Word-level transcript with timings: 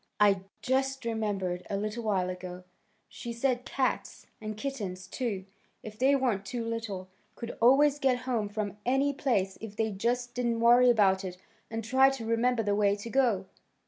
I 0.19 0.41
just 0.63 1.05
remembered 1.05 1.61
a 1.69 1.77
little 1.77 2.01
while 2.03 2.31
ago. 2.31 2.63
She 3.07 3.31
said 3.31 3.65
cats 3.65 4.25
and 4.41 4.57
kittens, 4.57 5.05
too, 5.05 5.45
if 5.83 5.99
they 5.99 6.15
weren't 6.15 6.43
too 6.43 6.65
little 6.65 7.07
could 7.35 7.55
always 7.61 7.99
get 7.99 8.21
home 8.25 8.49
from 8.49 8.77
any 8.83 9.13
place 9.13 9.59
if 9.61 9.75
they 9.75 9.91
just 9.91 10.33
didn't 10.33 10.59
worry 10.59 10.89
about 10.89 11.23
it 11.23 11.37
and 11.69 11.83
try 11.83 12.09
to 12.09 12.25
remember 12.25 12.63
the 12.63 12.73
way 12.73 12.95
to 12.95 13.11
go. 13.11 13.45